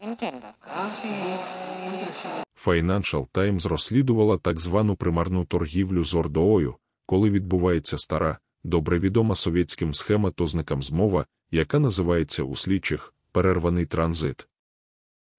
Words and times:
Entiendo. 0.00 0.46
Financial 2.66 3.28
Times 3.32 3.68
розслідувала 3.68 4.38
так 4.38 4.60
звану 4.60 4.96
примарну 4.96 5.44
торгівлю 5.44 6.04
з 6.04 6.14
Ордоою, 6.14 6.76
коли 7.06 7.30
відбувається 7.30 7.98
стара, 7.98 8.38
добре 8.64 8.98
відома 8.98 9.34
совєтським 9.34 9.94
схематозникам 9.94 10.82
змова, 10.82 11.26
яка 11.50 11.78
називається 11.78 12.42
у 12.42 12.56
слідчих 12.56 13.14
перерваний 13.32 13.86
транзит. 13.86 14.48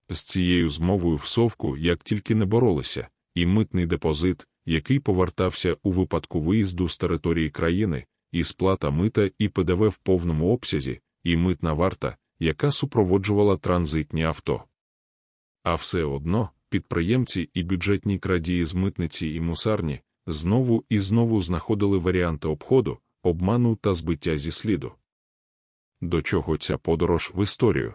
З 0.09 0.23
цією 0.23 0.69
змовою 0.69 1.15
в 1.15 1.25
совку 1.25 1.77
як 1.77 2.03
тільки 2.03 2.35
не 2.35 2.45
боролися, 2.45 3.07
і 3.35 3.45
митний 3.45 3.85
депозит, 3.85 4.47
який 4.65 4.99
повертався 4.99 5.77
у 5.83 5.91
випадку 5.91 6.41
виїзду 6.41 6.89
з 6.89 6.97
території 6.97 7.49
країни, 7.49 8.05
і 8.31 8.43
сплата 8.43 8.89
мита 8.89 9.29
і 9.39 9.49
ПДВ 9.49 9.87
в 9.87 9.97
повному 9.97 10.53
обсязі, 10.53 11.01
і 11.23 11.37
митна 11.37 11.73
варта, 11.73 12.17
яка 12.43 12.71
супроводжувала 12.71 13.57
транзитні 13.57 14.23
авто. 14.23 14.63
А 15.63 15.75
все 15.75 16.03
одно, 16.03 16.49
підприємці 16.69 17.49
і 17.53 17.63
бюджетні 17.63 18.19
крадії 18.19 18.65
з 18.65 18.73
митниці 18.75 19.27
і 19.27 19.41
мусарні 19.41 20.01
знову 20.27 20.83
і 20.89 20.99
знову 20.99 21.41
знаходили 21.41 21.97
варіанти 21.97 22.47
обходу, 22.47 22.97
обману 23.23 23.75
та 23.75 23.93
збиття 23.93 24.37
зі 24.37 24.51
сліду. 24.51 24.91
До 26.01 26.21
чого 26.21 26.57
ця 26.57 26.77
подорож 26.77 27.31
в 27.35 27.43
історію? 27.43 27.93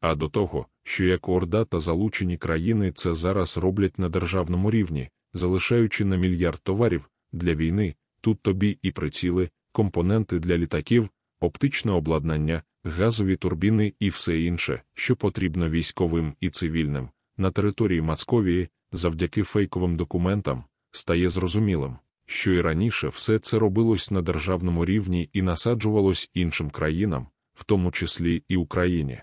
А 0.00 0.14
до 0.14 0.28
того, 0.28 0.66
що 0.82 1.04
як 1.04 1.28
Орда 1.28 1.64
та 1.64 1.80
залучені 1.80 2.36
країни 2.36 2.92
це 2.92 3.14
зараз 3.14 3.58
роблять 3.58 3.98
на 3.98 4.08
державному 4.08 4.70
рівні, 4.70 5.08
залишаючи 5.32 6.04
на 6.04 6.16
мільярд 6.16 6.60
товарів 6.62 7.10
для 7.32 7.54
війни, 7.54 7.94
тут 8.20 8.40
тобі 8.40 8.78
і 8.82 8.92
приціли, 8.92 9.50
компоненти 9.72 10.38
для 10.38 10.58
літаків, 10.58 11.08
оптичне 11.40 11.92
обладнання, 11.92 12.62
газові 12.86 13.36
турбіни 13.36 13.92
і 14.00 14.10
все 14.10 14.40
інше, 14.40 14.82
що 14.94 15.16
потрібно 15.16 15.70
військовим 15.70 16.34
і 16.40 16.50
цивільним, 16.50 17.08
на 17.36 17.50
території 17.50 18.00
Мацковії, 18.00 18.68
завдяки 18.92 19.42
фейковим 19.42 19.96
документам, 19.96 20.64
стає 20.90 21.28
зрозумілим, 21.28 21.96
що 22.26 22.52
і 22.52 22.60
раніше 22.60 23.08
все 23.08 23.38
це 23.38 23.58
робилось 23.58 24.10
на 24.10 24.22
державному 24.22 24.84
рівні 24.84 25.30
і 25.32 25.42
насаджувалось 25.42 26.30
іншим 26.34 26.70
країнам, 26.70 27.26
в 27.54 27.64
тому 27.64 27.90
числі 27.90 28.42
і 28.48 28.56
Україні. 28.56 29.20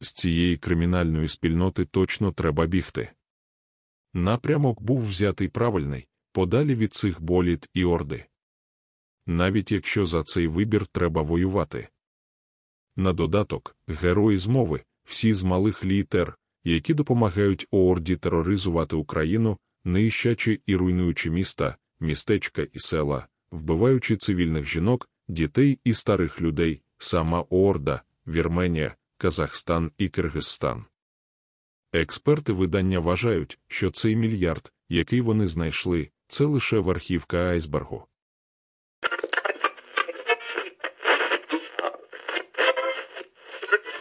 З 0.00 0.12
цієї 0.12 0.56
кримінальної 0.56 1.28
спільноти 1.28 1.84
точно 1.84 2.32
треба 2.32 2.66
бігти. 2.66 3.10
Напрямок 4.14 4.82
був 4.82 5.08
взятий 5.08 5.48
правильний, 5.48 6.06
подалі 6.32 6.74
від 6.74 6.94
цих 6.94 7.22
боліт 7.22 7.68
і 7.74 7.84
орди. 7.84 8.24
Навіть 9.26 9.72
якщо 9.72 10.06
за 10.06 10.22
цей 10.22 10.46
вибір 10.46 10.86
треба 10.86 11.22
воювати. 11.22 11.88
На 12.96 13.12
додаток, 13.12 13.76
герої 13.88 14.38
змови, 14.38 14.82
всі 15.04 15.34
з 15.34 15.44
малих 15.44 15.84
літер, 15.84 16.38
які 16.64 16.94
допомагають 16.94 17.66
Оорді 17.70 18.16
тероризувати 18.16 18.96
Україну, 18.96 19.58
нищачи 19.84 20.60
і 20.66 20.76
руйнуючи 20.76 21.30
міста, 21.30 21.76
містечка 22.00 22.62
і 22.72 22.78
села, 22.78 23.26
вбиваючи 23.50 24.16
цивільних 24.16 24.66
жінок, 24.66 25.08
дітей 25.28 25.78
і 25.84 25.94
старих 25.94 26.40
людей, 26.40 26.82
сама 26.98 27.44
Оорда, 27.50 28.02
Вірменія, 28.26 28.94
Казахстан 29.18 29.90
і 29.98 30.08
Киргизстан. 30.08 30.84
Експерти 31.92 32.52
видання 32.52 32.98
вважають, 32.98 33.58
що 33.68 33.90
цей 33.90 34.16
мільярд, 34.16 34.72
який 34.88 35.20
вони 35.20 35.46
знайшли, 35.46 36.10
це 36.28 36.44
лише 36.44 36.78
верхівка 36.78 37.36
айсбергу. 37.36 38.06